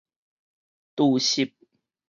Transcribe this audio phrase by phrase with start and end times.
[0.95, 1.53] 除溼